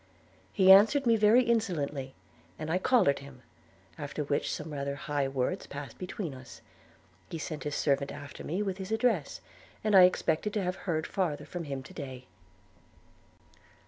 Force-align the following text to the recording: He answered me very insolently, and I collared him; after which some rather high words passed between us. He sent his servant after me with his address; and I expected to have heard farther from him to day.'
He 0.51 0.71
answered 0.71 1.05
me 1.05 1.15
very 1.15 1.43
insolently, 1.43 2.15
and 2.57 2.71
I 2.71 2.79
collared 2.79 3.19
him; 3.19 3.43
after 3.99 4.23
which 4.23 4.51
some 4.51 4.73
rather 4.73 4.95
high 4.95 5.27
words 5.27 5.67
passed 5.67 5.99
between 5.99 6.33
us. 6.33 6.61
He 7.29 7.37
sent 7.37 7.65
his 7.65 7.75
servant 7.75 8.11
after 8.11 8.43
me 8.43 8.63
with 8.63 8.79
his 8.79 8.91
address; 8.91 9.41
and 9.83 9.95
I 9.95 10.05
expected 10.05 10.53
to 10.53 10.63
have 10.63 10.75
heard 10.89 11.05
farther 11.05 11.45
from 11.45 11.65
him 11.65 11.83
to 11.83 11.93
day.' 11.93 12.25